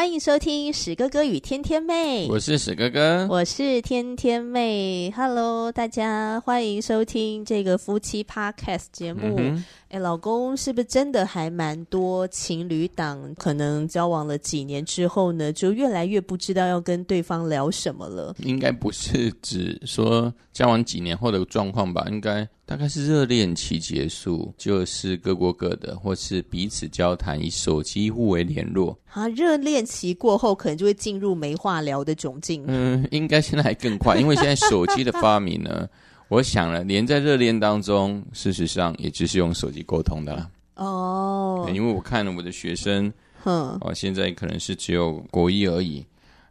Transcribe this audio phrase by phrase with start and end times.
[0.00, 5.12] 欢迎收听史哥哥与天天妹，我是史哥哥，我是天天妹。
[5.14, 9.34] Hello，大家欢迎收听这个夫妻 Podcast 节目。
[9.36, 13.34] 嗯哎，老公，是不是真的还蛮多情侣档？
[13.34, 18.32] 可能交往了几年之后呢，就越来越不知道要跟对方聊什么了。
[18.38, 22.06] 应该不是指说交往几年后的状况吧？
[22.08, 28.96] 应该大概是热恋期结束，就是各过各的，或是彼此交谈，以手机互为联络。
[29.10, 32.62] 啊，热恋期过后，可能就会进入没话聊的窘境。
[32.68, 35.88] 嗯，应该现在还更快，因为现在手机的发明呢。
[36.30, 40.48] 我想了，连在热恋当中，事实上也只是用手机沟通的啦。
[40.76, 46.06] 哦，因为我看了我的学生，哼，哦，现在可能是只有国一而已。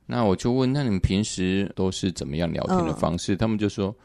[0.05, 3.35] 那我就问，那你们平时都是怎么样聊天的方式？
[3.35, 3.95] 哦、他们就说，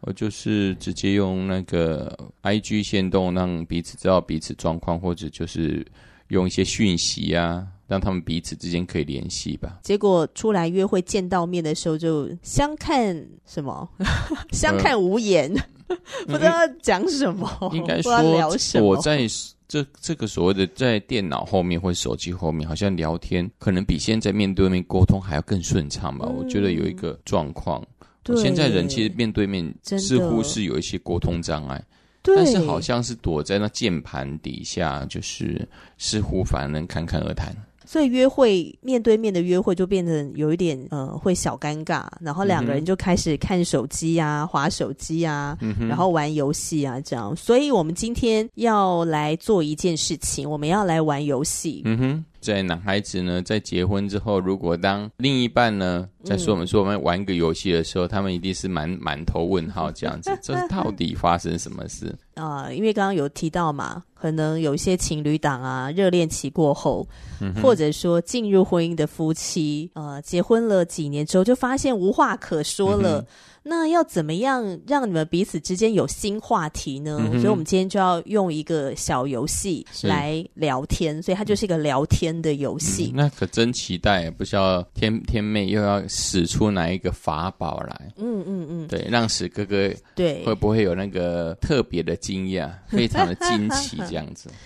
[0.00, 5.82] 我就是直接用那个 IG 限动，让彼此知道彼此状况，或者就是
[6.28, 7.66] 用一些讯息啊。
[7.92, 9.80] 让他们彼此之间可以联系吧。
[9.82, 13.86] 结果出来约会见到面的时候，就相看什么？
[14.50, 15.54] 相看无言，
[15.88, 17.46] 呃、 不知道讲什么。
[17.60, 19.26] 嗯、 应该说，聊什么我在
[19.68, 26.24] 这这个所谓的在电脑后面或手机后面，好像聊天可能比现在面对面沟通还要更顺畅吧。
[26.30, 27.84] 嗯、我觉得有一个状况，
[28.22, 31.84] 对现在人其实面对面似乎是有一些沟通障碍。
[32.24, 35.68] 但是好像是躲在那键盘底下，就是
[35.98, 37.52] 似乎反而能侃侃而谈。
[37.92, 47.36] 所以约会面对面的约会就变得有一点呃会小尴尬，然后两个人就开始看手机啊、划手机啊，然后玩游戏啊这样。
[47.36, 51.82] 所以我们今天要来做一件事情，我们要来玩游戏。
[51.84, 52.24] 嗯哼。
[52.40, 62.74] 在男孩子呢，在结婚之后，如果当另一半呢，在说我们说我们玩一个游戏的时候，嗯、他们一定是满满头问号这样子， 这到底发生什么事啊、呃？
[62.74, 67.06] 因为刚刚有提到嘛，可能有一些情侣档啊，热恋期过后，
[67.40, 73.20] 嗯、或者说进入婚姻的夫妻，呃，结婚了几年之后，就发现无话可说了。
[73.20, 73.26] 嗯
[73.64, 77.16] 那要怎么样让你们彼此之间有新话题呢？
[77.20, 83.12] 嗯、哼所以，我们今天就要用一个小游戏来聊天，所以它就是一个聊天的游戏。
[83.14, 88.12] 嗯、那可真期待，不知道天天妹又要使出哪一个法宝来？
[88.16, 94.48] 嗯嗯嗯，对，让史哥哥对会不会有那个特别的惊讶，非常的惊奇这样子。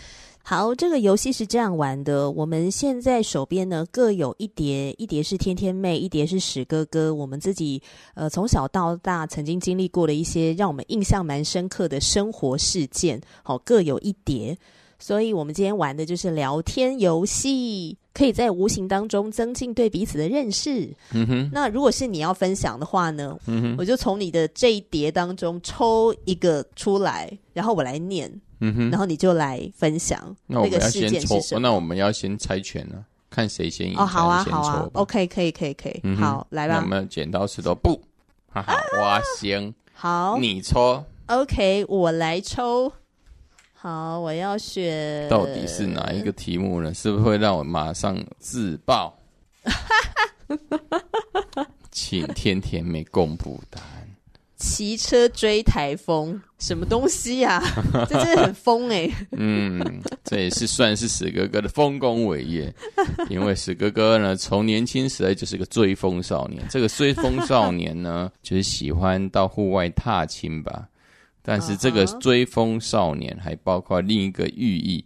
[0.49, 2.31] 好，这个游戏是这样玩的。
[2.31, 7.13] 我们现在手边呢各有一叠，一叠是天天妹，一叠是史哥哥。
[7.13, 7.83] 我们自己
[8.15, 14.57] 呃从小到大曾经经历过的一些让我们印象蛮深刻的生活事件，好，各有一叠。
[15.01, 20.89] 所以我们今天玩的就是聊天游戏，可以在无形当中增进对彼此的认识。
[21.13, 21.51] 嗯哼。
[21.53, 28.33] 那如果是你要分享的话呢，嗯哼，我就从你的这一叠当中抽一个出来，然后我来念。
[28.61, 31.61] 嗯哼，然后你就来分享那个事件是什么？
[31.61, 33.99] 那我们要先猜拳呢，看谁先赢。
[33.99, 36.81] 哦，好啊，好啊，OK，可以，可以，可以，好，来吧。
[36.83, 38.01] 我们剪刀石头布，
[38.49, 42.91] 哈哈， 我先，好，你抽，OK，我来抽。
[43.87, 45.29] 好，我要选。
[45.29, 46.93] 到底是哪一个题目呢？
[46.93, 49.17] 是不是会让我马上自爆？
[51.93, 54.09] 请天天妹公布答案。
[54.57, 58.05] 骑车追台风，什么东西呀、啊？
[58.11, 59.15] 这真的很疯哎、欸！
[59.31, 62.75] 嗯，这也是算是史哥哥的丰功伟业，
[63.31, 66.61] 因为史哥哥呢，从年轻时代就是个追风少年。
[66.69, 70.89] 这个追风少年呢，就是喜欢到户外踏青吧。
[71.47, 75.05] 但是这个追风少年还包括另一个寓意，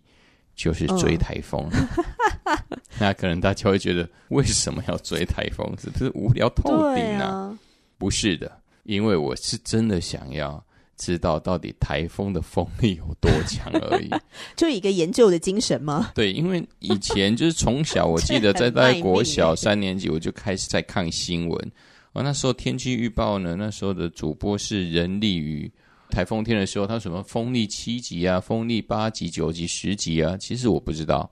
[0.57, 1.69] 就是追台风。
[1.71, 2.57] 嗯、
[2.99, 5.71] 那可能大家会觉得，为什么要追台风？
[5.79, 7.27] 是不是无聊透顶啊？
[7.27, 7.59] 啊
[7.99, 8.51] 不是的。
[8.85, 10.65] 因为我是真的想要
[10.97, 14.11] 知道到底台风的风力有多强而已，
[14.57, 16.11] 就一个研究的精神吗？
[16.17, 21.73] 对，因为以前就是从小，我记得在在国小三年级我就开始在看新闻。
[22.13, 25.71] 哦，那时候天气预报呢，那时候的主播是人力雨，
[26.11, 31.31] 台风天的时候，它什么风力七级啊，风力八级、九级、十级啊，其实我不知道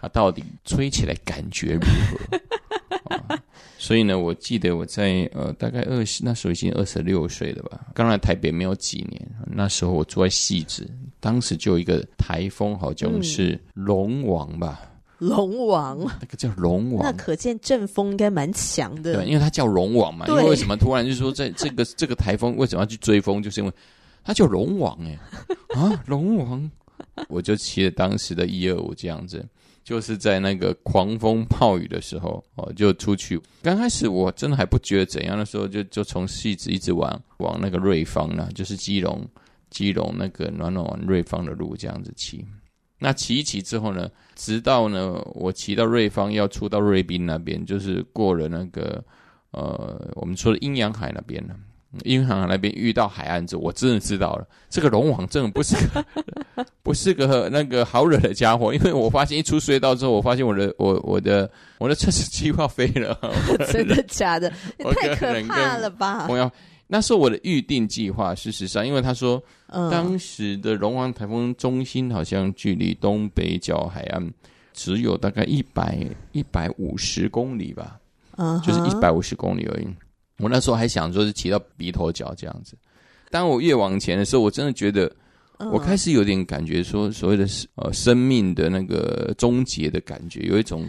[0.00, 3.38] 它到底吹起来感觉如何。
[3.76, 10.88] 所以呢，我记得我在呃大概二十那时候已经二十六岁了吧，刚来台北没有几年，那时候我住在汐止，
[11.20, 14.78] 当时就有一个台风，好像是龙王吧。
[14.82, 14.88] 嗯
[15.18, 19.14] 龙王，那个叫龙王，那可见阵风应该蛮强的。
[19.14, 20.26] 对，因为它叫龙王嘛。
[20.26, 23.40] 因为为什么突然就说在这个这个台风为什么要去追风？
[23.40, 23.72] 就是因为
[24.24, 25.18] 他叫龙王哎
[25.76, 26.70] 啊，龙王！
[27.28, 29.46] 我就骑了当时的一二五这样子，
[29.84, 33.40] 就是在那个狂风暴雨的时候哦，就出去。
[33.62, 39.28] 刚开始我真的还不觉得怎样的时候，就就从汐止一直往往那个瑞芳呢，就是基隆
[39.70, 42.44] 基隆那个暖暖往瑞芳的路这样子骑。
[42.98, 49.04] 那骑一骑之后呢，直到呢，我骑到瑞芳要出到瑞滨那边，就是过了那个
[49.50, 51.54] 呃，我们说的阴阳海那边了。
[52.02, 56.04] 阴阳海那边遇到海岸之后，我真的知道了，这个龙王真的不是个
[56.82, 58.74] 不是个那个好惹的家伙。
[58.74, 63.18] 因为我发现一出隧道之后，我发现我的我我的我的车子几乎要飞了。
[63.72, 64.52] 真的假的？
[64.78, 66.26] 你太可怕了吧！
[66.28, 66.50] 我要。
[66.86, 68.34] 那是我的预定计划。
[68.34, 69.42] 事实上，因为他说，
[69.90, 74.32] 当时的龙王台风中心好像距离东北角海岸
[74.74, 75.98] 只有大概一百
[76.32, 77.98] 一百五十公里吧，
[78.62, 79.86] 就是一百五十公里而已。
[80.38, 82.76] 我那时候还想说是骑到鼻头角这样子。
[83.30, 85.10] 当我越往前的时候，我真的觉得，
[85.72, 87.46] 我开始有点感觉说，所谓的
[87.76, 90.88] 呃生命的那个终结的感觉，有一种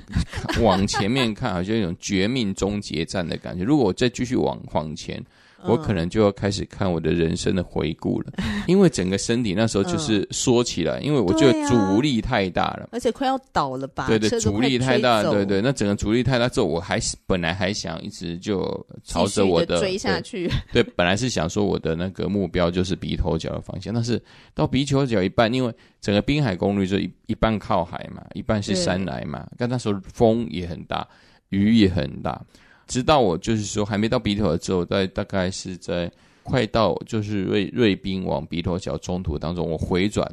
[0.61, 3.63] 往前面看，好像有一种绝命终结战的感觉。
[3.63, 5.23] 如果我再继续往往前。
[5.67, 8.33] 我可能就要开始看我的人生的回顾了，
[8.67, 14.07] 因为整个身体那时候就是缩起来，因为我觉得阻力太大了，而且快要倒了吧？
[14.07, 18.63] 对对，阻力太大，对对，那整个阻力太大之后，我还是本来还想一直就
[19.03, 24.21] 朝着我的追下去，对，本来是想说我的那个目标就是鼻头角的方向，但是
[24.53, 31.07] 到鼻头角一半，因为整个滨海公路就一一半靠海嘛，一半是山来嘛，但那时候风也很大，
[31.49, 32.41] 雨也很大。
[32.87, 36.11] 直到我就是说还没到鼻头角之后，在大概是在
[36.43, 40.31] 快到就是瑞瑞滨往鼻头桥中途当中，我回转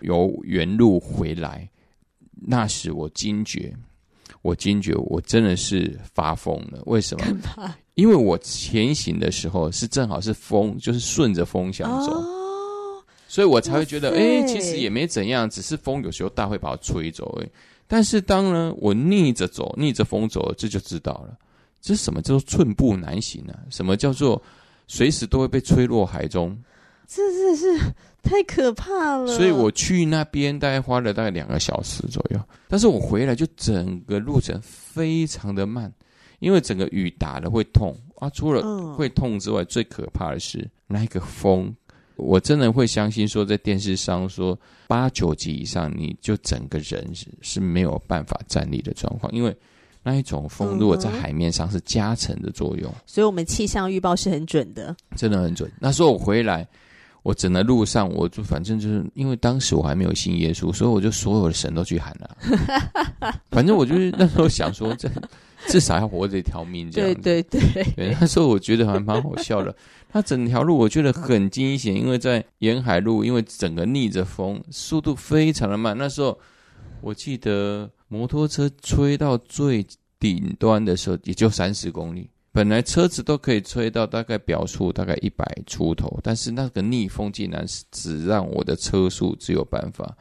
[0.00, 1.68] 由原路回来，
[2.46, 3.74] 那时我惊觉，
[4.40, 6.82] 我惊觉我真的是发疯了。
[6.86, 7.74] 为什么？
[7.94, 17.38] 因为我前行的时候是正好是风，就是顺着风向走，哦、所以我才会觉得，哎，其实也没怎样，只是风有时候大会把我吹走。
[17.42, 17.48] 哎，
[17.86, 21.36] 但是当呢我逆着走，逆着风走，这就知道了。
[21.80, 23.64] 这是什么叫做寸步难行呢、啊？
[23.70, 24.40] 什么叫做
[24.86, 26.56] 随时都会被吹落海中？
[27.06, 27.78] 这是是
[28.22, 29.26] 太可怕了。
[29.34, 35.92] 所以我去那边大概花了大概两个小时左右，但是我回来就整个路程非常的慢，
[36.38, 38.28] 因为整个雨打了会痛啊。
[38.30, 41.74] 除了会痛之外，最可怕的是那个风。
[42.16, 44.56] 我真的会相信说，在电视上说
[44.86, 49.56] 八九级以上，你就整个人是是没有办法站立的状况，因为。
[50.02, 55.70] 那一种风，如果在海面上是加成的作用，嗯、所以我们气象预报是很准的，真的很准。
[55.78, 56.66] 那时候我回来，
[57.22, 63.34] 我整个路上，我就反正就是因为当时我还没有信耶稣，所以我就所有的神都去喊了。
[63.50, 65.10] 反正我就是那时候想说，这
[65.66, 67.20] 至少要活着一条命这样子。
[67.20, 68.16] 对对对，对。
[68.18, 69.74] 那时候我觉得还蛮好笑的。
[70.12, 75.96] 它整条路我觉得很惊险，因为在沿海路，因为整个逆着风，速度非常的慢。
[75.96, 76.36] 那时候
[77.02, 77.90] 我记得。
[78.12, 79.86] 摩托车吹到最
[80.18, 82.28] 顶端的时候，也就三十公里。
[82.50, 90.12] 本来车子都可以吹到大概表速大概一百出头，但是那个逆风竟然是只让我的车速只有办法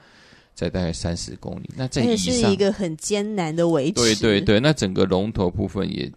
[0.54, 1.72] 在大概三十公里。
[1.76, 3.94] 那这也是一个很艰难的维持。
[3.94, 6.08] 对对对，那整个龙头部分也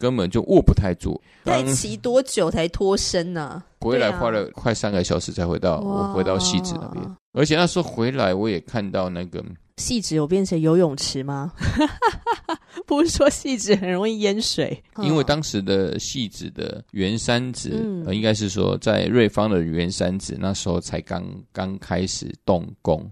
[0.00, 1.22] 根本就握不太住。
[1.44, 3.42] 再骑多久才脱身呢？
[3.42, 3.66] 啊？
[3.78, 9.40] 回来花了快三个小时才回到我回到西子那边，而且那时候回来我也看到那个。
[9.80, 11.52] 汐止有变成游泳池吗？
[12.86, 23.10] 不是说戏子很容易淹水，因为当时的戏子的原山子，嗯呃、应该是说在瑞芳的原山子那时候才刚刚开始动工，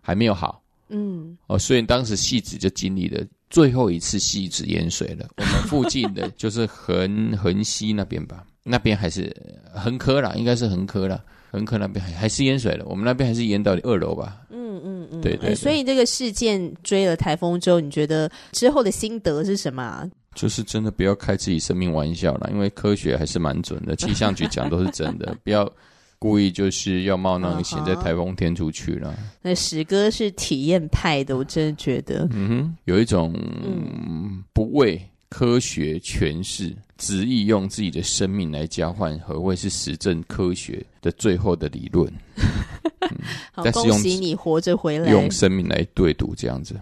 [0.00, 0.62] 还没有好。
[0.88, 5.28] 嗯，哦，所以当时戏子就经历了最后一次戏子淹水了。
[5.38, 9.34] 我们附近的就是横横溪那边吧，那边还是
[9.72, 11.22] 横科啦，应该是横科啦。
[11.52, 14.40] 横科那边还还是淹水了，我们那边还是淹到二楼吧。
[15.22, 15.54] 对，对对。
[15.54, 20.08] 所以这个事件追了台风之后，你觉得之后的心得是什么啊？
[20.34, 25.70] 就是真的不要开自己生命玩笑了，因为科学还是蛮准的，气象局讲都是真的， 不要
[26.20, 29.12] 故意就是要冒那个险，在台风天出去了。
[29.42, 33.34] 那史哥是体验派的，我真的觉得，嗯哼，有一种
[34.52, 36.72] 不畏科学诠释。
[37.00, 42.06] 执意用自己的生命来交换，何谓是实证科学的最后的理论？
[43.52, 46.78] 好，恭喜你活着回来，用生命来对赌这样子。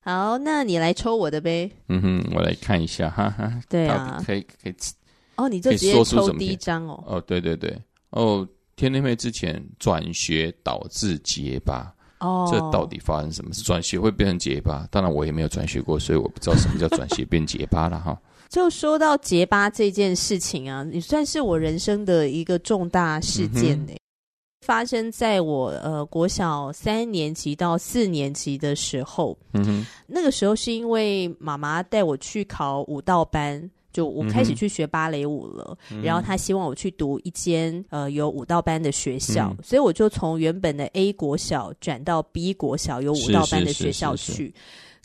[0.00, 1.68] 好，那你来抽我的呗。
[1.88, 4.74] 嗯哼，我来看一下，哈哈，对啊，可以可以。
[5.34, 7.02] 哦，你这直接抽第一张哦。
[7.04, 7.76] 哦，对对对，
[8.10, 8.46] 哦。
[8.76, 11.92] 天天妹之前转学导致结巴。
[12.20, 13.62] 哦，这到底发生什么事？
[13.62, 14.86] 转学会变成结巴？
[14.90, 18.18] 当然我也没有转学过，所以我不知道什么叫转学变结巴了哈。
[18.48, 24.00] 就说到结巴这件事情啊，也算是我人生的一个重大事件呢、欸。
[24.64, 44.22] 发生在我呃国小三年级到四年级的时候，嗯哼，那个时候是因为妈妈带我去考舞蹈班，就我开始去学芭蕾舞了，嗯、然后他希望我去读一间呃有舞蹈班的学校，嗯、所以我就从原本的 A 国小转到 B 国小有舞蹈班的学校去。
[44.22, 44.36] 是是。
[44.36, 44.52] 是是是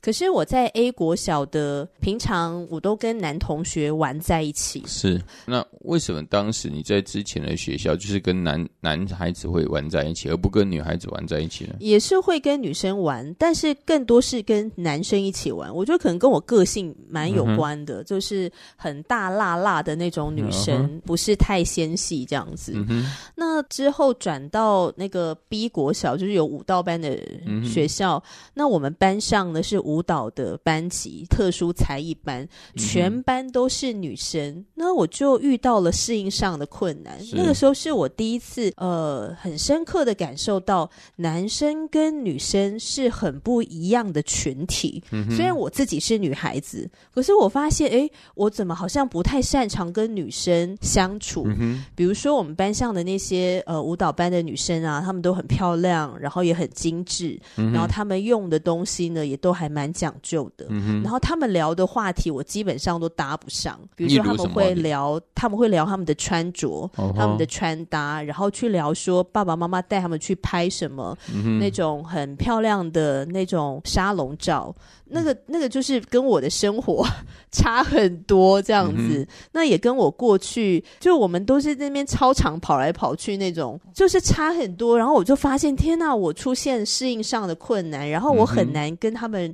[0.01, 4.83] 可是我在 A 国小的平常，我都跟男同学玩在一起。
[4.87, 11.75] 是，那为什么当时你在之前的学校就是跟男男孩子会玩在一起，而不跟女孩子玩在一起呢？
[11.79, 15.71] 也是会跟女生玩，但是更多是跟男生一起玩。
[15.71, 22.73] 我觉得可能跟我个性蛮有关的，嗯、就是很大辣辣的那种女生，嗯、不是太纤细这样子。
[22.89, 23.05] 嗯、
[23.35, 27.15] 那之后转到那个 B 国小，就是有舞蹈班的
[27.63, 28.15] 学校。
[28.15, 29.79] 嗯、那我们班上呢是。
[29.90, 37.17] 舞蹈的班级，特殊才艺班，全班都是女生，嗯、那我就遇到了适应上的困难。
[37.33, 45.03] 那个时候是我第一次，呃，很深刻的感受到男生跟女生是很不一样的群体。
[45.09, 51.45] 嗯、虽然我自己是女孩子，可是我发现，哎，我怎么好像不太擅长跟女生相处？
[51.47, 59.80] 嗯、比如说我们班上的那些呃舞蹈班的女生啊，她们都很漂亮，然后也很精致，嗯、然后她们用的东西呢，也都还蛮。
[59.81, 63.79] 蛮讲究的，嗯、然后他们聊的话题我基本上都搭不上。
[63.95, 74.75] 比如说他们会聊，他们会聊他们的穿着、哦、他们的穿搭，然后去聊说爸爸妈妈带他们去拍什么、嗯、那种很漂亮的那种沙龙照。
[75.13, 77.05] 那个那个就是跟我的生活
[77.51, 79.19] 差很多，这样子。
[79.19, 84.97] 嗯、那也跟我过去，就我们都是在那边操场跑来跑去那种，就是差很多。
[84.97, 89.53] 然后我就发现，天哪，我出现适应上的困难，然后我很难跟他们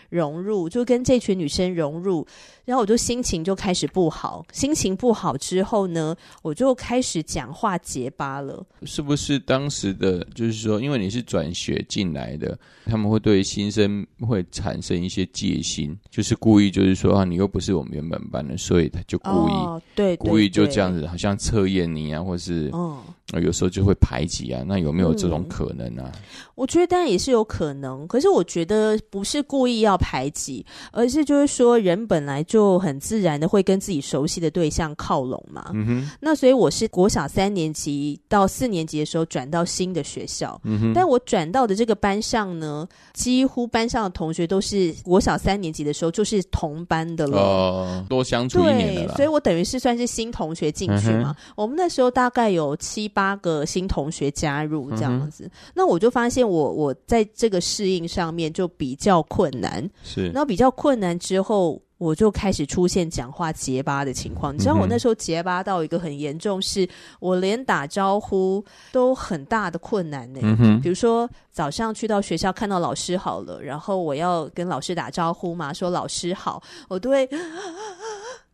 [0.11, 2.25] 融入，就跟这群女生融入。
[2.63, 8.63] 然后我就心情就开始不好，心情不好之后呢，我就开始讲话结巴了。
[8.83, 23.01] 是不是当时的就是说，因为你是转学进来的，他们会对新生会产生一些戒心，就是故意就是说啊，你又不是我们原本班的，所以他就故意、哦、对，故意就这样子，好像测验你啊，或是嗯。
[23.41, 26.11] 有时候就会排挤啊，那有没有这种可能啊？
[26.13, 26.21] 嗯、
[26.53, 35.69] 我觉得当然也是有可能，可是我觉得不是故意要排挤，而是就是说人本来就很自然的会跟自己熟悉的对象靠拢嘛。
[35.73, 36.11] 嗯哼。
[36.19, 40.93] 那所以我是国小三年级到四年级的时候转到新的学校，嗯哼。
[40.93, 47.37] 但我转到的这个班上呢，几乎班上的同学都是国小三年级的时候就是同班的了。
[47.37, 49.07] 哦，多相处一年了。
[49.07, 51.35] 对，所以我等于是算是新同学进去嘛。
[51.37, 53.31] 嗯、我们那时候大概有七八。
[53.41, 59.89] 个新同学加入这样子，嗯、那我就发现我我在这个适应上面就比较困难。
[60.03, 64.53] 是，然后比较困难之后，我就开始出现讲话结巴的情况。
[64.53, 66.87] 你知道我那时候结巴到一个很严重，是
[67.19, 70.39] 我连打招呼都很大的困难呢。
[70.81, 77.29] 比如说早上去到学校看到老师好了，然后我要跟老师打招呼嘛，说老师好，我都会。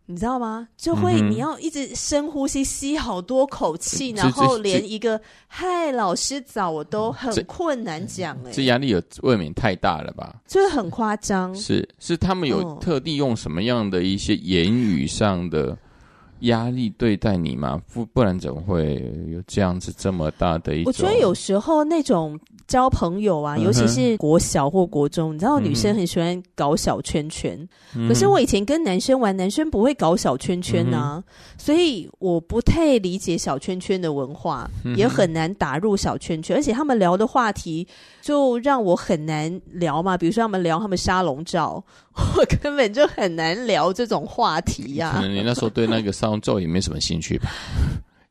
[0.09, 0.69] 你知道吗？
[0.77, 8.49] 就会你要一直深呼吸，吸好多口气，嗯、然后连一个“嗨，老师早”我都很困难讲、欸。
[8.49, 10.33] 哎，这压力有未免太大了吧？
[10.47, 11.53] 就是很夸张。
[11.53, 15.77] 是是，他们有特地用什么样的一些言语上的
[16.39, 17.81] 压力对待你吗？
[17.93, 18.95] 不不然怎么会
[19.27, 20.87] 有这样子这么大的一种？
[20.87, 22.39] 我觉得有时候那种。
[22.67, 27.57] 交朋友啊，尤其是国小或国中，嗯、你知道女生很喜欢搞小圈圈。
[27.95, 31.23] 嗯、可是我以前跟男生玩，男生不会搞小圈圈啊，嗯、
[31.57, 36.57] 所以我不太理解小圈圈的文化，嗯、也很难打入小圈圈。
[36.57, 37.87] 而且他们聊的话题
[38.21, 41.81] 就让我很难聊嘛，比如说他们聊他们沙龙照，
[42.35, 45.15] 我根本就很难聊这种话题呀、啊。
[45.15, 47.49] 可能你那时候对那个沙龙照也没什么兴趣吧。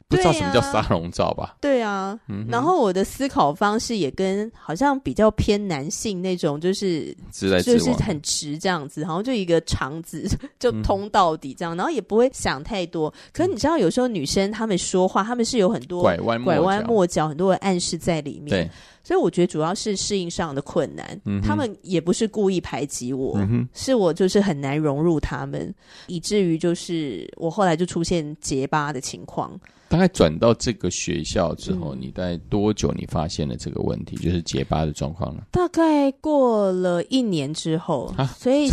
[0.09, 1.57] 不知道什么叫沙龙照吧？
[1.61, 10.29] 对啊，嗯、然后我的思考方式也跟好像比较偏男性那种，就是直来直，就是很直这样子，好像就一个肠子
[10.61, 13.13] 就通到底这样，嗯、然后也不会想太多。
[13.33, 18.51] 可是你知道，有时候女生她们说话，她们是有很多拐弯拐弯抹角，很多的暗示在里面。
[18.51, 18.71] 对。
[19.03, 21.21] 所以我觉得主要是适应上的困难。
[21.27, 25.73] 嗯、他们也不是故意排挤我，嗯，是我就是很难融入他们，
[26.09, 29.59] 以至于就是我后来就出现结巴的情况。
[29.89, 35.43] 大概转到这个学校之后，嗯、你大概多久你发现了这个问题，就是结巴的状况呢？
[35.51, 38.69] 大概过了一年之后，啊、所以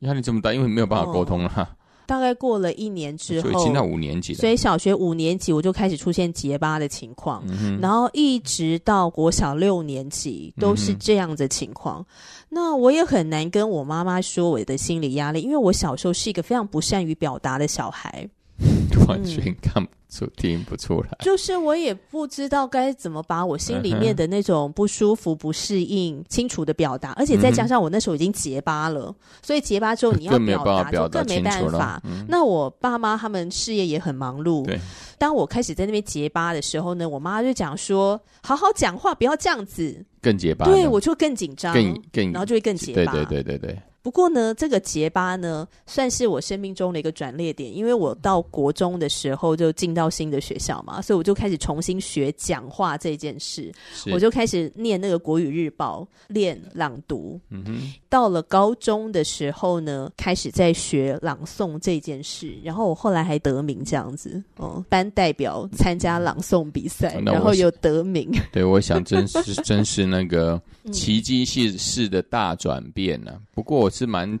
[0.00, 1.52] 压力这么大，因为没有办法沟通了。
[1.56, 1.66] 哦
[2.06, 12.00] 大概过了一年之后，所以进到五年级了，所以小学五年级我就开始出现结巴的情况，嗯，然后一直到国小六年级都是这样的情况。
[12.02, 12.06] 嗯、
[12.48, 18.24] 那我也很难跟我妈妈说我的心理压力，因为我小时候是一个非常不善于表达的小孩，
[19.06, 21.08] 完全看不出、听不出来。
[21.20, 32.02] 就是我也不知道该怎么把我心里面的那种不舒服、不适应清楚的表达，而且再加上我那时候已经结巴了，所以结巴之后你要表达就更没办法。
[32.28, 34.78] 那我爸妈他们事业也很忙碌，对。
[35.18, 43.12] 当我开始在那边结巴的时候呢，我妈就讲说：“好好讲话，不要这样子。”更结巴，对，我就更紧张，更更，然后就会更结巴。
[43.12, 43.78] 对对对对对。
[44.06, 53.72] 不过呢，这个结巴呢，算是我生命中的一个转捩点，因为我到国中的时候就进到新的学校嘛，所以我就开始重新学讲话这件事，
[54.12, 57.40] 我就开始念那个国语日报，练朗读。
[57.50, 57.92] 嗯哼。
[58.16, 68.32] 到了高中的时候呢，开始在学朗诵这件事，然后我后来还得名这样子，哦，班代表参加朗诵比赛，然后有得名。
[68.52, 70.58] 对，我想真是真是那个
[70.94, 73.40] 奇迹式式的大转变呢、啊。
[73.52, 73.90] 不过我。
[73.96, 74.38] 是蛮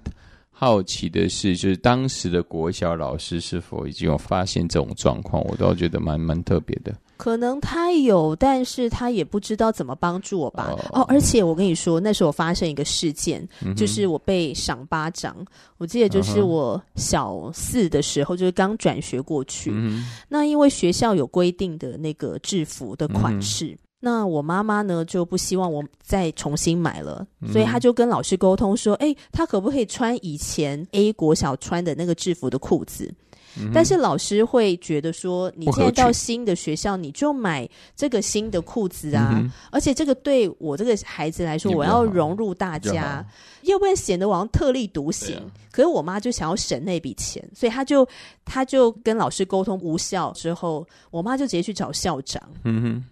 [0.50, 5.42] 好奇的是，就是当时的国小老师是否已经有发现这种状况？
[5.46, 6.94] 我倒觉得蛮蛮特别的。
[7.16, 10.74] 可能他有，但是他也不知道怎么帮助我吧。
[10.92, 15.36] 哦，哦，而且我跟你说，那时候发生一个事件，嗯，就是我被赏巴掌。
[15.78, 20.04] 我记得就是我小四的时候，就是刚转学过去，嗯。
[20.28, 23.66] 那因为学校有规定的那个制服的款式。
[23.66, 33.12] 嗯那我妈妈呢就不希望我再重新买了，嗯、所以她就跟老师沟通说：“哎、欸，她可不可以穿以前 A 国小穿的那个制服的裤子？”
[33.58, 39.50] 嗯、但是老师会觉得说：“你现在到新的学校，你就买这个新的裤子啊、嗯！
[39.70, 43.24] 而且这个对我这个孩子来说，我要融入大家，
[43.62, 45.40] 要不然显得我特立独行。
[45.70, 48.06] 可是我妈就想要省那笔钱，所以她就
[48.44, 52.42] 她就跟老师沟通无效之后，我妈就直接去找校长。
[52.64, 53.04] 嗯哼。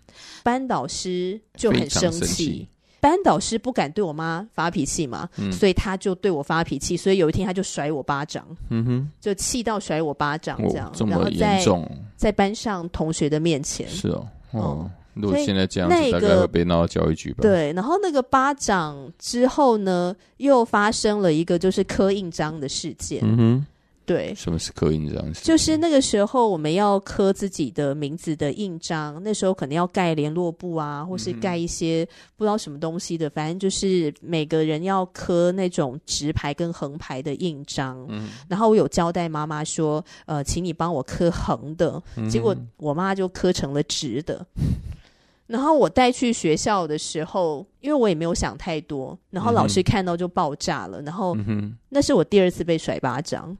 [0.44, 2.68] 班导师就很生气，
[3.04, 17.42] 班导师不敢对我妈发脾气嘛、嗯，所以他就对我发脾气，所以有一天他就甩我巴掌，嗯哼，就气到甩我巴掌这样，这么严重，然后在在班上同学的面前，是哦，哦，如果现在这样子，大概会被闹到教育局吧？
[17.42, 23.66] 对，然后那个巴掌之后呢，又发生了一个就是刻印章的事件，嗯哼。
[24.06, 25.32] 对，什么是刻印章？
[25.32, 38.04] 就是那个时候我们要刻自己的名字的印章，那时候可能要盖联络簿啊，或是盖一些不知道什么东西的，嗯、反正就是每个人要刻那种直牌跟横牌的印章。
[38.08, 44.46] 嗯，然后我有交代妈妈说，呃，请你帮我刻横的，嗯、结果我妈就刻成了直的。
[45.46, 51.02] 然后我带去学校的时候，因为我也没有想太多，然后老师看到就爆炸了。
[51.02, 53.54] 嗯、然后、嗯、那是我第二次被甩巴掌。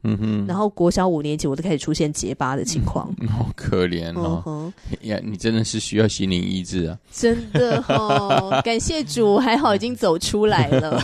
[0.47, 4.41] 然后国小五年级我就开始出现结巴的情况，嗯、 好可怜哦。
[4.47, 6.97] 嗯、呀，你真的是需要心灵医治啊！
[7.11, 10.99] 真的哦， 感谢主，还好已经走出来了。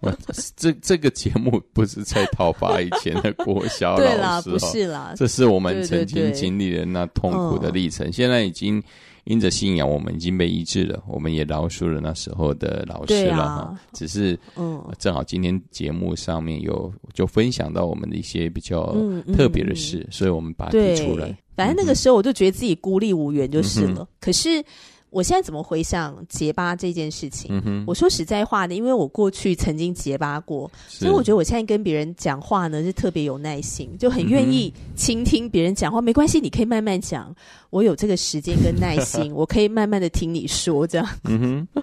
[0.56, 8.82] 这这个节目不是在讨伐以前的国小老师，对啦，不是啦，这是我们曾经经历的那痛苦的历程，对对对，现在已经。
[9.24, 13.80] 因着信仰，我们已经被医治了，我们也饶恕了那时候的老师了哈、啊。
[13.92, 18.94] 只是，嗯，正好今天节目上面有就分享到我们的一些比较
[19.34, 21.36] 特别的事、嗯嗯，所以我们把它提出来。
[21.56, 24.02] 反正那个时候我就觉得自己孤立无援就是了。
[24.02, 24.64] 嗯、可是。
[25.12, 27.60] 我现在怎么回想结巴这件事情？
[27.66, 36.00] 嗯、我说实在话呢，因为我过去曾经结巴过，所以我觉得我现在跟别人讲话呢是特别有耐心，就很愿意倾听别人讲话。
[36.00, 37.30] 嗯、没关系，你可以慢慢讲，
[37.68, 41.06] 我有这个时间跟耐心， 我可以慢慢的听你说这样。
[41.24, 41.82] 嗯哼，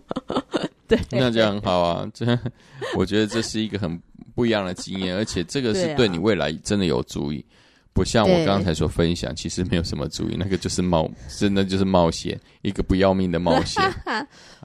[0.89, 2.12] 对，那这样很好啊。
[2.13, 2.25] 这
[2.97, 3.97] 我觉得这是一个很
[4.36, 7.45] 不一样的经验，而且这个是对你未来真的有主意。
[7.91, 13.84] 不像我刚才所分享，其实没有什么注意，那个就是冒， 真的就是冒险，一个不要命的冒险。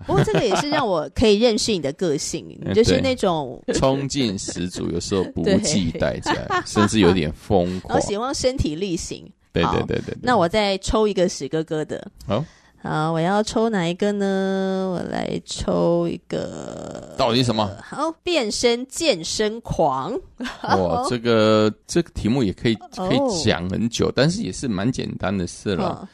[0.06, 9.28] 不过这个也是让我可以认识你的个性，你就是那种 冲劲十足，有时候不计代价，甚至有点疯狂，我喜欢身体力行。
[9.52, 12.06] 对对对对，对，那我再抽一个史哥哥的。
[12.26, 12.44] 好。
[12.84, 14.90] 好，我要抽哪一个呢？
[14.92, 17.14] 我来抽一个。
[17.16, 17.66] 到底什么？
[17.82, 20.12] 好，变身健身狂。
[20.62, 25.88] 哇， 这个这个题目也可以可以讲很久，哦，但是也是蛮简单的事了。
[25.88, 26.08] 哦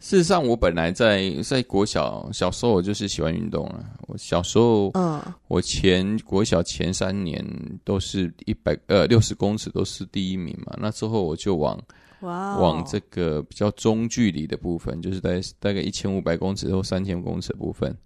[0.00, 3.86] 事实上，我本来在在国小小时候，我就是喜欢运动了。
[4.06, 7.42] 我小时候，嗯，我前国小前三年
[7.84, 10.76] 都是一百呃六十公尺都是第一名嘛。
[10.78, 11.80] 那之后我就往
[12.24, 17.96] 哇往这个比较中距离的部分，就是在大概一千五百公尺或三千公尺的部分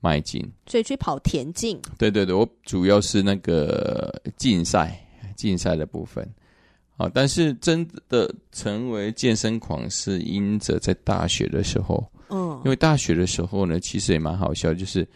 [0.00, 0.44] 迈进。
[0.66, 1.80] 所以去跑田径？
[1.96, 4.98] 对对对，我主要是那个竞赛
[5.36, 6.28] 竞赛的部分。
[6.96, 7.08] 啊！
[7.14, 15.06] 但是真的成为健身狂是因着在大学的时候，嗯，因为大学的时候呢，其实也蛮好笑，就是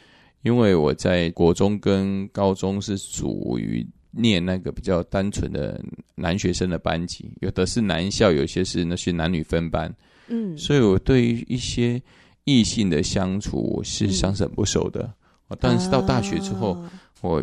[0.42, 5.80] 因为我在国中跟高中是属于念那个比较单纯的
[6.14, 9.92] 男学生的班级，有的是男校，有些是那些男女分班，
[10.28, 12.00] 嗯，所以我对于一些
[12.44, 14.06] 异性的相处，我是
[14.38, 15.02] 很不熟的。
[15.48, 17.42] 嗯，但是到大学之后，啊，我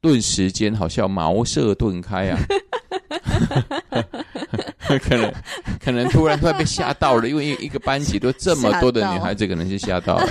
[0.00, 2.38] 顿时间好像茅塞顿开啊！
[5.02, 5.32] 可能
[5.82, 10.26] 可能突然突然被吓到了，因为一个班级都这么多的女孩子，可能是吓到了。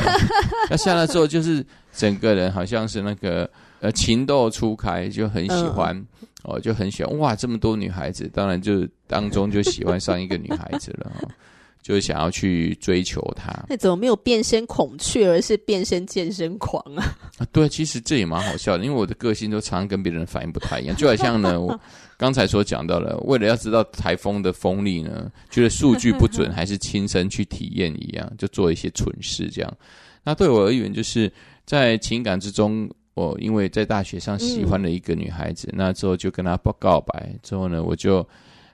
[0.69, 6.07] 那下来之后，就是整个人好像是那个呃情窦初开，就很喜欢、嗯、
[6.43, 11.11] 哦，就很喜欢哇，这么多女孩子，当然就当中就喜欢上一个女孩子了。
[11.21, 11.29] 哦
[11.81, 17.03] 就想要去追求她，那怎么没有变身孔雀，而是变身健身狂啊？
[17.37, 20.95] 啊，对，其实这也蛮好笑的，因为我的个性都常常跟别人的反应不太一样。
[20.95, 21.79] 就好像呢，我
[22.17, 29.77] 刚才所讲到了，为了要知道台风的风力呢，觉得数据不准，还是亲身去体验一样，就做一些蠢事这样。
[30.21, 31.31] 那对我而言，就是
[31.65, 32.87] 在情感之中，
[33.19, 38.25] 我因为在大学上喜欢了一个女孩子，嗯、那之后就跟她报告白，之后呢，我就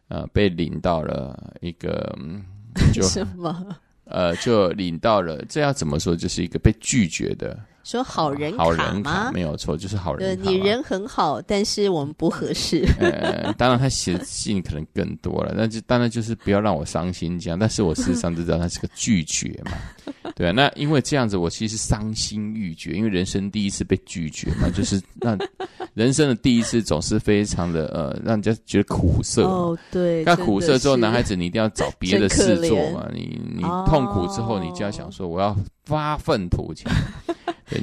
[0.08, 2.16] 呃被领到了一个。
[2.94, 3.66] 就 什么？
[4.04, 6.16] 呃，就领到了，这要怎么说？
[6.16, 7.58] 就是一个被拒绝的。
[7.86, 8.64] 说好人卡吗？
[8.64, 10.50] 好人卡没有错，就是好人卡。
[10.50, 12.84] 你人很好，但是我们不合适。
[13.00, 17.58] 呃， 当然他写的信可能更多了，那就当然就是不要让我伤心这样。
[17.58, 19.72] 但是我事实上就知道他是个拒绝嘛，
[20.36, 20.52] 对啊。
[20.52, 25.38] 那因为这样子，我其实伤心欲绝，因为人生第一次被拒绝嘛，就是 那
[25.94, 29.44] 人生的第一次总是非常的呃，让人家觉得苦涩。
[29.44, 30.24] 哦，对。
[30.24, 33.08] 那苦涩之后，男孩子你一定要找别的事做嘛。
[33.14, 36.92] 你你痛苦之后，你就要想说我要发愤图强。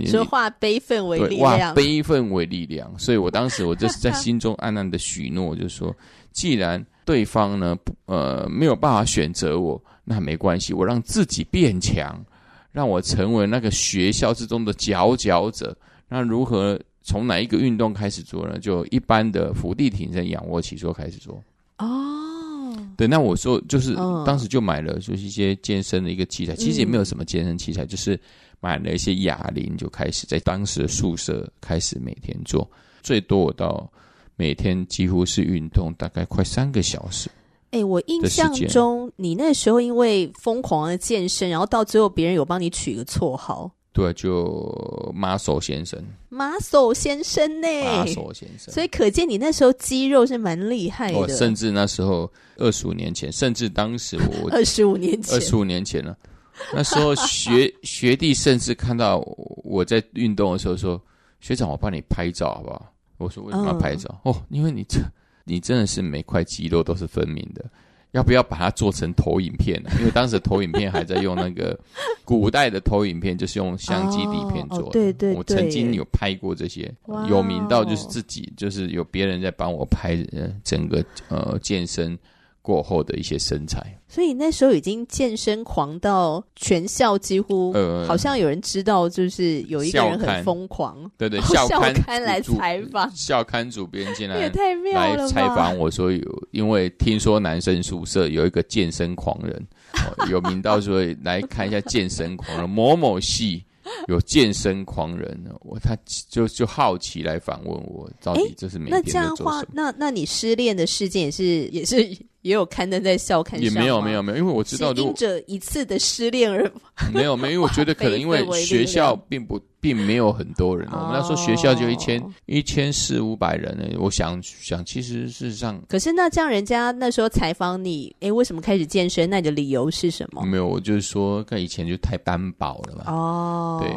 [0.06, 2.92] 说化悲愤为力量，化悲愤为力量。
[2.98, 5.94] 所以我当时我就是在 心中暗暗的许诺，就是说，
[6.30, 12.24] 既然对方呢，呃，没有办法选择我，那没关系，我让自己变强，
[12.70, 15.76] 让我成为那个学校之中的佼佼者。
[16.08, 18.60] 那如何从哪一个运动开始做呢？
[18.60, 21.42] 就一般的伏地挺身、仰卧起坐开始做。
[21.78, 28.16] 哦，对，那我说就是当时就买了就是一些健身的一个器材，其实也没有什么健身器材，就是。
[28.62, 32.66] 买了一些哑铃，就开始在当时的宿舍开始每天做，
[33.02, 33.90] 最多我到
[34.36, 37.28] 每天几乎是运动大概快三个小时。
[37.72, 45.98] 哎、欸，我印象中你那时候因为疯狂的健身，然后到最后别人有帮你取个绰号，对，就 Muscle 先生
[46.30, 51.18] ，Muscle 先生呢，Muscle 先生，所以可见你那时候肌肉是蛮厉害的。
[51.18, 56.16] 我甚至那时候二十五年前，甚至当时我 二十五年前，二十五年前了。
[56.74, 59.18] 那时候学 学弟甚至看到
[59.64, 61.00] 我在运动的时候说
[61.40, 65.00] ：“学长，我帮你拍照好不好？”我说：“为什么要拍照？”哦，因为你这
[65.44, 67.64] 你真的是每块肌肉都是分明的，
[68.12, 69.90] 要不要把它做成投影片呢？
[69.98, 71.78] 因为当时投影片还在用那个
[72.24, 74.90] 古代的投影片，就是用相机底片做的。
[74.90, 76.92] 对对，我曾经有拍过这些，
[77.28, 80.16] 有名到就是自己就是有别人在帮我拍
[80.64, 82.18] 整个呃健身。
[82.62, 103.64] 过后的一些身材，所以那时候已经健身狂到全校几乎，呃，好像有人知道，就是有一个人很疯狂，对对，校刊，来采访，校刊主编进来也太妙了，来采访我说有，因为听说男生宿舍有一个健身狂人，哦、 有名到说来看一下健身狂人某某系。
[104.06, 105.96] 有健身狂人，我他
[106.28, 109.50] 就就好奇来访问我，到底这是每天在做什么？
[109.50, 111.96] 那这样话，那那你失恋的事件也是也是
[112.42, 113.64] 也有刊登在校刊上？
[113.64, 116.70] 也没有没有没有，因为我知道，因着一次的失恋而
[117.12, 119.60] 没 有没有，因为我觉得可能因为学校并不。
[119.82, 123.84] 并没有很多人，我们那时候学校就一千一千四五百人呢。
[123.98, 129.28] 我想想，其实事实上，可是那这样，人家那时候采访你，哎，为什么开始健身？
[129.28, 130.46] 那你的理由是什么？
[130.46, 133.12] 没有，我就是说，跟以前就太单薄了嘛。
[133.12, 133.90] 哦，对，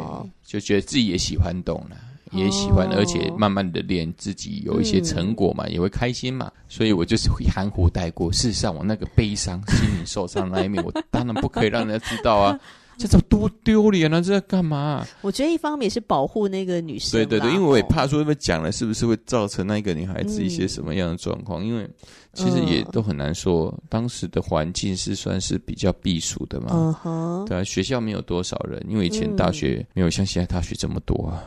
[0.44, 1.96] 就觉得自己也喜欢动了，
[2.32, 6.50] 也喜欢，而且慢慢的练，自己有一些成果嘛，也会开心嘛。
[6.68, 8.32] 所以我就是会含糊带过。
[8.32, 12.58] 事实上，我那个悲伤、心灵受伤那一面，我当然不可以让人家知道啊。
[12.98, 14.22] 这怎么多丢脸啊？
[14.22, 15.06] 这在干嘛？
[15.20, 17.12] 我觉得一方面也是保护那个女生。
[17.12, 21.62] 对对对，因为我也怕说，因为讲了是不是会造成那个女孩子一些什么样的状况？
[21.62, 21.86] 嗯、因为
[22.32, 26.68] 其实也都很难说，嗯、当时的环境是算是比较避暑的嘛。
[26.72, 31.44] 嗯哼，对啊，学校没有多少人，因为以前大学没有像现在大学这么多啊。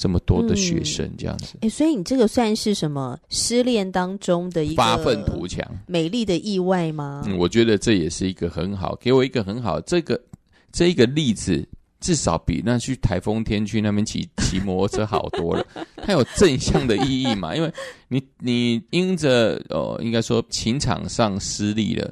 [0.00, 7.22] 这么多的学生这样子，哎、嗯，所以你这个算是什么失恋当中的一个发愤图强、美丽的意外吗？
[7.26, 10.18] 嗯，我觉得这也是一个很好，给我一个很好这个
[10.72, 11.68] 这一个例子，
[12.00, 15.66] 至少比那去台风天去那边骑 骑摩托车好多了。
[15.96, 17.54] 它有正向的意义嘛？
[17.54, 17.70] 因为
[18.08, 22.10] 你你因着呃，应该说情场上失利了。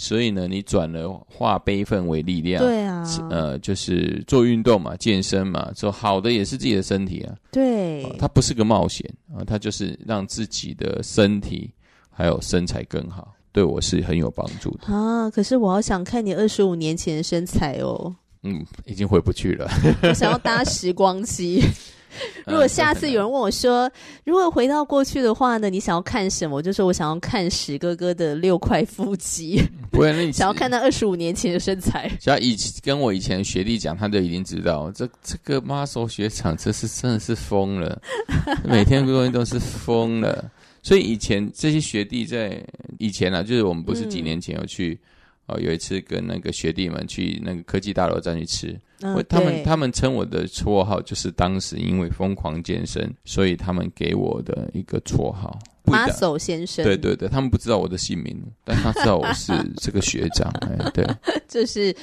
[0.00, 11.68] 所以呢，你转了化悲愤为力量，对啊，呃，就是做运动嘛，健身嘛，做好的也是自己的身体啊，对，呃、它不是个冒险啊，它就是让自己的身体
[12.10, 14.94] 还有身材更好，对我是很有帮助的。
[14.94, 15.28] 啊。
[15.28, 19.68] 可是我好想看你二十五年前的身材哦，嗯，已经回不去了，
[20.04, 21.60] 我想要搭时光机。
[22.46, 23.90] 如果下次有人问我说，
[24.24, 25.68] 如果回到过去的话呢？
[25.68, 26.56] 你想要看什么？
[26.56, 29.62] 我就说我想要看史哥哥的六块腹肌。
[29.90, 32.10] 不会，那 你想要看他二十五年前的身材。
[32.20, 38.00] 像以前跟我以前学弟讲，他就已经知道，这这个 muscle 学长，这是真的是疯了，
[38.64, 40.50] 每天做运动是疯了。
[40.82, 42.62] 所以以前这些学弟在
[42.98, 44.98] 以前啊，就是我们不是几年前有去。
[45.02, 45.06] 嗯
[45.48, 55.58] 哦，有一次跟那个学弟们去那个科技大楼站去吃，嗯、他们他们称我的绰号就是当时因为疯狂健身，所以他们给我的一个绰号。
[55.88, 60.52] Muscle 先生，对对对，他们不知道我的姓名， 但他知道我是这个学长。
[60.60, 61.02] 哎，对，
[61.48, 61.96] 就是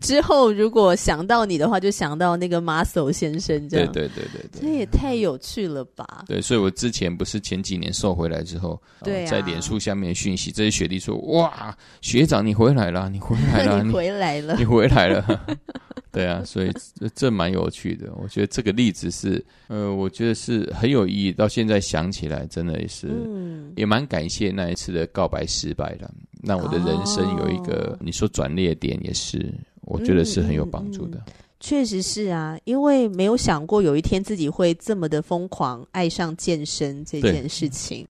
[0.00, 3.92] 之后如果想到你的话，就想到那个 Muscle 先生这样。
[3.92, 6.24] 对对对对对，这也太有趣了吧？
[6.26, 15.40] 对，所以我之前不是前几年瘦回来之后，对、啊呃，在脸书下面讯息，这些学弟说：“哇，学长你回来了，你回来了， 你回来了，你回来了。”
[16.10, 18.12] 对啊，所以这这蛮有趣的。
[18.16, 21.32] 我觉得这个例子是，呃，我觉得是很有意义。
[21.32, 26.10] 到现在想起来，真的也是，嗯、也蛮感谢那一次的告白失败的，
[26.42, 31.18] 让我的人生有一个、哦、你说转捩点，也是我觉得是很有帮助的。
[31.18, 38.06] 嗯嗯嗯、确实是啊，因为没有想过有一天自己会这么的疯狂爱上健身这件事情。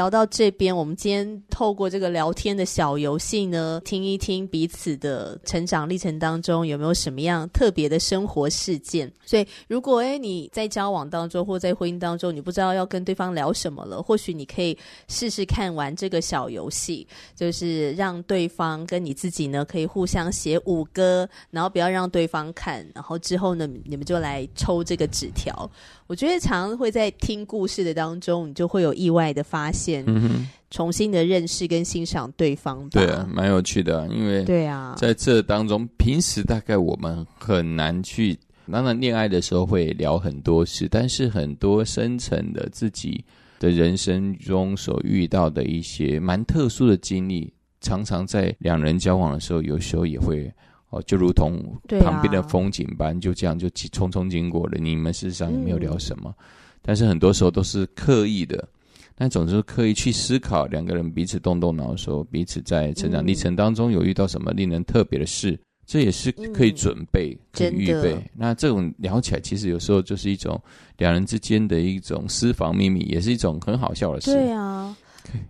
[0.00, 9.12] 聊到这边，我们今天透过这个聊天的小游戏呢，听一听彼此的成长历程当中有没有什么样特别的生活事件。
[9.26, 14.74] 所以，如果诶你在交往当中或在婚姻当中，你不知道要跟对方聊什么了，或许你可以
[15.06, 25.70] 试试看玩这个小游戏，就是让对方跟你自己呢可以互相写五个，然后不要让对方看，然后之后呢你们就来抽这个纸条。
[26.10, 32.88] 我觉得常常会在听故事的当中，你就会有意外的发现，嗯，重新的认识跟欣赏对方。
[32.88, 38.36] 对啊，蛮有趣的，因为对啊，在这当中，平时大概我们很难去，
[38.72, 43.24] 当然恋爱的时候会聊很多事，但是很多深层的自己
[43.60, 50.52] 的人生中所遇到的一些蛮特殊的经历，常常在两人交往的时候，有时候也会。
[50.90, 51.62] 哦，就如同
[52.00, 54.78] 旁边的风景般，就这样就匆匆经过了。
[54.78, 56.44] 你们事实上也没有聊什么，嗯、
[56.82, 58.68] 但是很多时候都是刻意的。
[59.14, 68.16] 但总是刻意去思考，两个人彼此动动脑的时候，彼此在成长历程当中有遇到什么令人特别的事，这也是可以准备、嗯、可以预备。
[68.34, 70.58] 那这种聊起来，其实有时候就是一种
[70.96, 74.32] 两人之间的一种私房秘密，也是一种很好笑的事。
[74.32, 74.96] 对啊。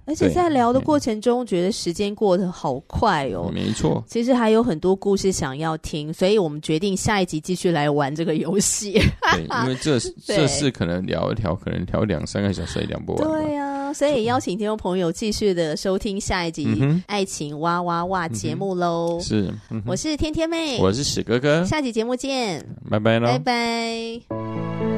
[0.04, 3.50] 而且在聊的过程中，觉得时间过得好快哦。
[3.52, 8.92] 没错，其实还有很多故事想要听，所以我们决定下一集继续来玩这个游戏。
[9.32, 13.28] 对，因为这这事可能聊一聊，可能聊两三个小时也聊不完。
[13.28, 16.66] 对呀，所以邀请听众朋友继续的收听下一集
[17.06, 19.18] 《爱情哇哇哇》节目喽。
[19.20, 19.52] 是，
[19.86, 24.89] 我是天天妹，我是史哥哥，下集节目见，拜拜喽，拜拜。